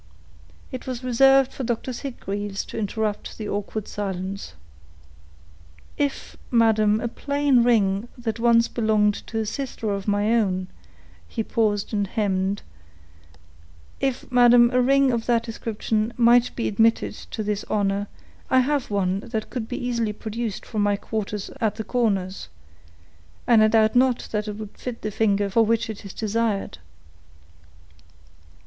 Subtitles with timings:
[0.71, 4.53] It was reserved for Doctor Sitgreaves to interrupt the awkward silence.
[5.95, 10.69] "If, madam, a plain ring, that once belonged to a sister of my own—"
[11.27, 17.63] He paused and hemmed—"If, madam, a ring of that description might be admitted to this
[17.69, 18.07] honor,
[18.49, 22.49] I have one that could be easily produced from my quarters at the Corners,
[23.45, 26.79] and I doubt not it would fit the finger for which it is desired.